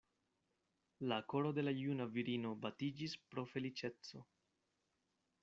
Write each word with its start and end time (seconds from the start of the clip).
La 1.11 1.19
koro 1.33 1.51
de 1.57 1.63
la 1.67 1.73
juna 1.81 2.07
virino 2.15 2.55
batiĝis 2.65 3.15
pro 3.27 3.45
feliĉeco. 3.53 4.25